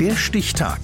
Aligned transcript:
Der 0.00 0.14
Stichtag. 0.14 0.78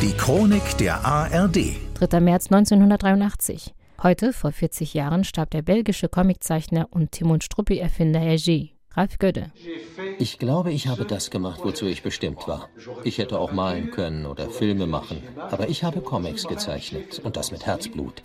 Die 0.00 0.12
Chronik 0.16 0.78
der 0.78 1.04
ARD. 1.04 1.76
3. 2.00 2.20
März 2.20 2.46
1983. 2.50 3.74
Heute, 4.02 4.32
vor 4.32 4.50
40 4.50 4.94
Jahren, 4.94 5.24
starb 5.24 5.50
der 5.50 5.60
belgische 5.60 6.08
Comiczeichner 6.08 6.88
und 6.90 7.12
Tim 7.12 7.30
und 7.30 7.44
Struppi-Erfinder 7.44 8.20
Hergé, 8.20 8.70
Ralf 8.92 9.18
Gödde. 9.18 9.52
Ich 10.18 10.38
glaube, 10.38 10.72
ich 10.72 10.88
habe 10.88 11.04
das 11.04 11.28
gemacht, 11.30 11.60
wozu 11.62 11.84
ich 11.84 12.02
bestimmt 12.02 12.48
war. 12.48 12.70
Ich 13.04 13.18
hätte 13.18 13.38
auch 13.38 13.52
malen 13.52 13.90
können 13.90 14.24
oder 14.24 14.48
Filme 14.48 14.86
machen, 14.86 15.22
aber 15.36 15.68
ich 15.68 15.84
habe 15.84 16.00
Comics 16.00 16.46
gezeichnet 16.46 17.20
und 17.22 17.36
das 17.36 17.52
mit 17.52 17.66
Herzblut. 17.66 18.22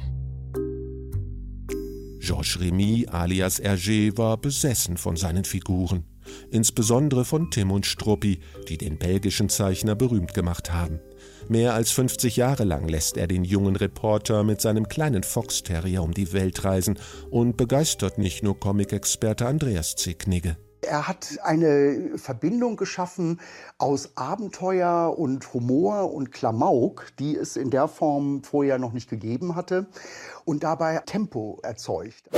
Georges 2.21 2.61
Remy 2.61 3.07
alias 3.09 3.61
Hergé 3.61 4.17
war 4.17 4.37
besessen 4.37 4.97
von 4.97 5.17
seinen 5.17 5.43
Figuren, 5.45 6.05
insbesondere 6.51 7.25
von 7.25 7.51
Tim 7.51 7.71
und 7.71 7.85
Struppi, 7.85 8.39
die 8.67 8.77
den 8.77 8.97
belgischen 8.97 9.49
Zeichner 9.49 9.95
berühmt 9.95 10.33
gemacht 10.33 10.71
haben. 10.71 10.99
Mehr 11.47 11.73
als 11.73 11.91
50 11.91 12.35
Jahre 12.35 12.63
lang 12.63 12.87
lässt 12.87 13.17
er 13.17 13.27
den 13.27 13.43
jungen 13.43 13.75
Reporter 13.75 14.43
mit 14.43 14.61
seinem 14.61 14.87
kleinen 14.87 15.23
Fox-Terrier 15.23 16.03
um 16.03 16.13
die 16.13 16.31
Welt 16.31 16.63
reisen 16.63 16.99
und 17.31 17.57
begeistert 17.57 18.17
nicht 18.17 18.43
nur 18.43 18.59
Comic-Experte 18.59 19.47
Andreas 19.47 19.95
Zicknigge. 19.95 20.57
Er 20.81 21.07
hat 21.07 21.37
eine 21.43 22.17
Verbindung 22.17 22.77
geschaffen 22.77 23.39
aus 23.77 24.15
Abenteuer 24.15 25.13
und 25.17 25.53
Humor 25.53 26.13
und 26.13 26.31
Klamauk, 26.31 27.07
die 27.19 27.35
es 27.35 27.57
in 27.57 27.69
der 27.69 27.87
Form 27.87 28.43
vorher 28.43 28.79
noch 28.79 28.93
nicht 28.93 29.09
gegeben 29.09 29.55
hatte, 29.55 29.87
und 30.45 30.63
dabei 30.63 30.99
Tempo 31.05 31.59
erzeugt. 31.63 32.29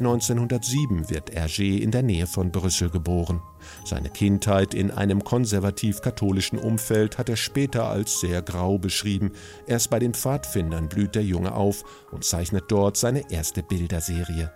1907 0.00 1.10
wird 1.10 1.30
Hergé 1.30 1.78
in 1.78 1.90
der 1.90 2.02
Nähe 2.02 2.26
von 2.26 2.50
Brüssel 2.50 2.88
geboren. 2.88 3.42
Seine 3.84 4.08
Kindheit 4.08 4.72
in 4.72 4.90
einem 4.90 5.22
konservativ-katholischen 5.22 6.58
Umfeld 6.58 7.18
hat 7.18 7.28
er 7.28 7.36
später 7.36 7.84
als 7.86 8.20
sehr 8.20 8.40
grau 8.40 8.78
beschrieben. 8.78 9.32
Erst 9.66 9.90
bei 9.90 9.98
den 9.98 10.14
Pfadfindern 10.14 10.88
blüht 10.88 11.14
der 11.14 11.24
Junge 11.24 11.54
auf 11.54 11.84
und 12.10 12.24
zeichnet 12.24 12.64
dort 12.68 12.96
seine 12.96 13.30
erste 13.30 13.62
Bilderserie. 13.62 14.50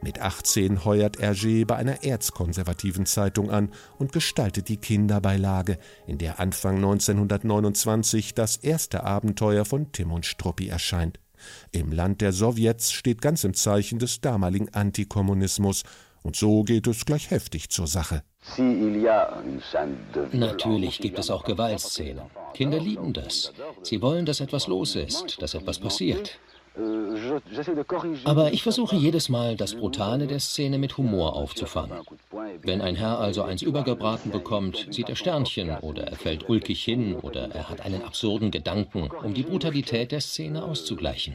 Mit 0.00 0.20
18 0.20 0.84
heuert 0.84 1.18
Hergé 1.18 1.66
bei 1.66 1.74
einer 1.74 2.04
erzkonservativen 2.04 3.04
Zeitung 3.06 3.50
an 3.50 3.70
und 3.98 4.12
gestaltet 4.12 4.68
die 4.68 4.76
Kinderbeilage, 4.76 5.78
in 6.06 6.18
der 6.18 6.38
Anfang 6.38 6.76
1929 6.76 8.34
das 8.34 8.58
erste 8.58 9.02
Abenteuer 9.02 9.64
von 9.64 9.90
Tim 9.90 10.12
und 10.12 10.24
Struppi 10.24 10.68
erscheint. 10.68 11.18
Im 11.72 11.92
Land 11.92 12.20
der 12.20 12.32
Sowjets 12.32 12.92
steht 12.92 13.20
ganz 13.20 13.44
im 13.44 13.54
Zeichen 13.54 13.98
des 13.98 14.20
damaligen 14.20 14.68
Antikommunismus, 14.72 15.82
und 16.22 16.36
so 16.36 16.62
geht 16.62 16.86
es 16.86 17.04
gleich 17.04 17.30
heftig 17.30 17.68
zur 17.68 17.86
Sache. 17.86 18.22
Natürlich 20.32 20.98
gibt 20.98 21.18
es 21.18 21.30
auch 21.30 21.44
Gewaltszenen. 21.44 22.24
Kinder 22.54 22.80
lieben 22.80 23.12
das. 23.12 23.52
Sie 23.82 24.00
wollen, 24.00 24.24
dass 24.24 24.40
etwas 24.40 24.66
los 24.66 24.96
ist, 24.96 25.42
dass 25.42 25.52
etwas 25.54 25.78
passiert. 25.78 26.38
Aber 28.24 28.52
ich 28.52 28.62
versuche 28.62 28.96
jedes 28.96 29.28
Mal, 29.28 29.56
das 29.56 29.74
Brutale 29.74 30.26
der 30.26 30.40
Szene 30.40 30.78
mit 30.78 30.96
Humor 30.96 31.36
aufzufangen. 31.36 31.98
Wenn 32.62 32.80
ein 32.80 32.96
Herr 32.96 33.18
also 33.18 33.42
eins 33.42 33.62
übergebraten 33.62 34.30
bekommt, 34.30 34.88
sieht 34.90 35.08
er 35.08 35.16
Sternchen 35.16 35.70
oder 35.78 36.04
er 36.04 36.16
fällt 36.16 36.48
ulkig 36.48 36.82
hin 36.82 37.16
oder 37.16 37.50
er 37.50 37.68
hat 37.68 37.80
einen 37.80 38.02
absurden 38.02 38.50
Gedanken, 38.50 39.08
um 39.22 39.34
die 39.34 39.42
Brutalität 39.42 40.12
der 40.12 40.20
Szene 40.20 40.64
auszugleichen. 40.64 41.34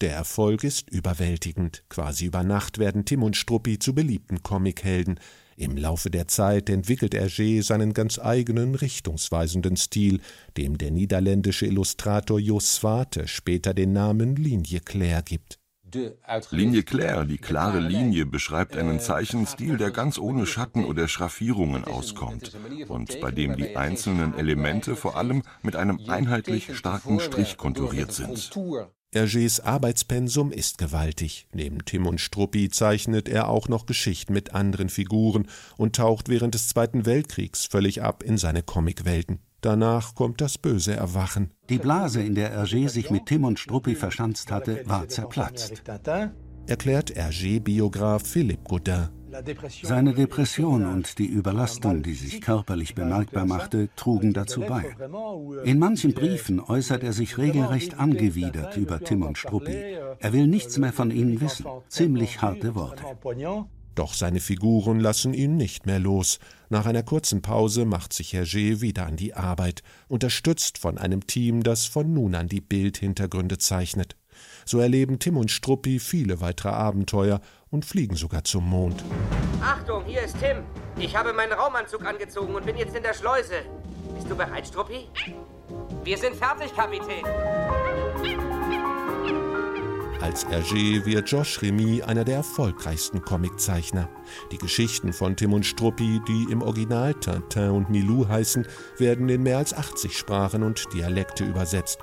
Der 0.00 0.12
Erfolg 0.12 0.64
ist 0.64 0.90
überwältigend. 0.90 1.82
Quasi 1.88 2.26
über 2.26 2.42
Nacht 2.42 2.78
werden 2.78 3.04
Tim 3.04 3.22
und 3.22 3.36
Struppi 3.36 3.78
zu 3.78 3.94
beliebten 3.94 4.42
Comichelden. 4.42 5.18
Im 5.56 5.76
Laufe 5.78 6.10
der 6.10 6.28
Zeit 6.28 6.68
entwickelt 6.68 7.14
Hergé 7.14 7.62
seinen 7.62 7.94
ganz 7.94 8.18
eigenen, 8.18 8.74
richtungsweisenden 8.74 9.76
Stil, 9.76 10.20
dem 10.58 10.76
der 10.76 10.90
niederländische 10.90 11.64
Illustrator 11.64 12.38
Jos 12.38 12.74
Swarte 12.74 13.26
später 13.26 13.72
den 13.72 13.94
Namen 13.94 14.36
Linie 14.36 14.80
Claire 14.80 15.22
gibt. 15.22 15.58
Linie 16.50 16.82
Claire, 16.82 17.24
die 17.24 17.38
klare 17.38 17.80
Linie, 17.80 18.26
beschreibt 18.26 18.76
einen 18.76 19.00
Zeichenstil, 19.00 19.76
der 19.76 19.90
ganz 19.90 20.18
ohne 20.18 20.46
Schatten 20.46 20.84
oder 20.84 21.08
Schraffierungen 21.08 21.84
auskommt 21.84 22.52
und 22.88 23.20
bei 23.20 23.30
dem 23.30 23.56
die 23.56 23.76
einzelnen 23.76 24.36
Elemente 24.36 24.96
vor 24.96 25.16
allem 25.16 25.42
mit 25.62 25.76
einem 25.76 26.00
einheitlich 26.08 26.76
starken 26.76 27.20
Strich 27.20 27.56
konturiert 27.56 28.12
sind. 28.12 28.50
Hergés 29.14 29.62
Arbeitspensum 29.62 30.52
ist 30.52 30.78
gewaltig. 30.78 31.46
Neben 31.52 31.84
Tim 31.84 32.06
und 32.06 32.20
Struppi 32.20 32.68
zeichnet 32.68 33.28
er 33.28 33.48
auch 33.48 33.68
noch 33.68 33.86
Geschichten 33.86 34.32
mit 34.32 34.52
anderen 34.52 34.88
Figuren 34.88 35.48
und 35.76 35.96
taucht 35.96 36.28
während 36.28 36.54
des 36.54 36.68
Zweiten 36.68 37.06
Weltkriegs 37.06 37.64
völlig 37.66 38.02
ab 38.02 38.22
in 38.22 38.36
seine 38.36 38.62
Comicwelten. 38.62 39.38
Danach 39.66 40.14
kommt 40.14 40.40
das 40.40 40.58
böse 40.58 40.94
Erwachen. 40.94 41.50
Die 41.70 41.78
Blase, 41.78 42.22
in 42.22 42.36
der 42.36 42.56
Hergé 42.56 42.88
sich 42.88 43.10
mit 43.10 43.26
Tim 43.26 43.42
und 43.42 43.58
Struppi 43.58 43.96
verschanzt 43.96 44.52
hatte, 44.52 44.84
war 44.86 45.08
zerplatzt. 45.08 45.82
Erklärt 46.68 47.10
Hergé-Biograf 47.10 48.22
Philippe 48.24 48.62
Godin. 48.62 49.08
Seine 49.82 50.14
Depression 50.14 50.86
und 50.86 51.18
die 51.18 51.26
Überlastung, 51.26 52.04
die 52.04 52.14
sich 52.14 52.40
körperlich 52.40 52.94
bemerkbar 52.94 53.44
machte, 53.44 53.88
trugen 53.96 54.32
dazu 54.32 54.60
bei. 54.60 54.94
In 55.64 55.80
manchen 55.80 56.14
Briefen 56.14 56.60
äußert 56.60 57.02
er 57.02 57.12
sich 57.12 57.36
regelrecht 57.36 57.98
angewidert 57.98 58.76
über 58.76 59.00
Tim 59.00 59.22
und 59.22 59.36
Struppi. 59.36 59.96
Er 60.20 60.32
will 60.32 60.46
nichts 60.46 60.78
mehr 60.78 60.92
von 60.92 61.10
ihnen 61.10 61.40
wissen. 61.40 61.66
Ziemlich 61.88 62.40
harte 62.40 62.76
Worte. 62.76 63.02
Doch 63.96 64.12
seine 64.12 64.40
Figuren 64.40 65.00
lassen 65.00 65.32
ihn 65.32 65.56
nicht 65.56 65.86
mehr 65.86 65.98
los. 65.98 66.38
Nach 66.68 66.84
einer 66.84 67.02
kurzen 67.02 67.40
Pause 67.40 67.86
macht 67.86 68.12
sich 68.12 68.34
Hergé 68.34 68.82
wieder 68.82 69.06
an 69.06 69.16
die 69.16 69.32
Arbeit, 69.32 69.82
unterstützt 70.06 70.76
von 70.76 70.98
einem 70.98 71.26
Team, 71.26 71.62
das 71.62 71.86
von 71.86 72.12
nun 72.12 72.34
an 72.34 72.46
die 72.46 72.60
Bildhintergründe 72.60 73.56
zeichnet. 73.56 74.14
So 74.66 74.80
erleben 74.80 75.18
Tim 75.18 75.38
und 75.38 75.50
Struppi 75.50 75.98
viele 75.98 76.42
weitere 76.42 76.68
Abenteuer 76.68 77.40
und 77.70 77.86
fliegen 77.86 78.16
sogar 78.16 78.44
zum 78.44 78.68
Mond. 78.68 79.02
Achtung, 79.62 80.04
hier 80.04 80.20
ist 80.20 80.36
Tim. 80.40 80.58
Ich 80.98 81.16
habe 81.16 81.32
meinen 81.32 81.54
Raumanzug 81.54 82.04
angezogen 82.04 82.54
und 82.54 82.66
bin 82.66 82.76
jetzt 82.76 82.94
in 82.94 83.02
der 83.02 83.14
Schleuse. 83.14 83.62
Bist 84.14 84.30
du 84.30 84.36
bereit, 84.36 84.66
Struppi? 84.66 85.08
Wir 86.04 86.18
sind 86.18 86.36
fertig, 86.36 86.74
Kapitän. 86.76 87.24
Als 90.26 90.44
Hergé 90.44 91.06
wird 91.06 91.30
Josh 91.30 91.62
Remy 91.62 92.02
einer 92.02 92.24
der 92.24 92.38
erfolgreichsten 92.38 93.22
Comiczeichner. 93.22 94.08
Die 94.50 94.58
Geschichten 94.58 95.12
von 95.12 95.36
Tim 95.36 95.52
und 95.52 95.64
Struppi, 95.64 96.20
die 96.26 96.50
im 96.50 96.62
Original 96.62 97.14
Tintin 97.14 97.70
und 97.70 97.90
Milou 97.90 98.26
heißen, 98.26 98.66
werden 98.98 99.28
in 99.28 99.44
mehr 99.44 99.58
als 99.58 99.72
80 99.72 100.18
Sprachen 100.18 100.64
und 100.64 100.92
Dialekte 100.92 101.44
übersetzt. 101.44 102.00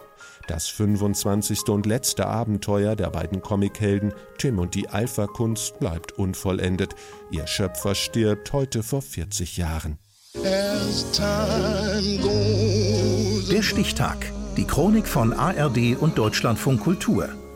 Das 0.47 0.69
25. 0.69 1.67
und 1.67 1.85
letzte 1.85 2.25
Abenteuer 2.25 2.95
der 2.95 3.09
beiden 3.09 3.41
Comichelden, 3.41 4.13
Tim 4.38 4.57
und 4.57 4.73
die 4.73 4.88
Alpha-Kunst, 4.88 5.79
bleibt 5.79 6.13
unvollendet. 6.13 6.95
Ihr 7.29 7.45
Schöpfer 7.45 7.94
stirbt 7.94 8.53
heute 8.53 8.83
vor 8.83 9.01
40 9.01 9.57
Jahren. 9.57 10.00
Der 13.51 13.62
Stichtag. 13.62 14.31
Die 14.56 14.66
Chronik 14.66 15.07
von 15.09 15.33
ARD 15.33 15.97
und 16.00 16.17
Deutschlandfunk 16.17 16.79
Kultur. 16.79 17.28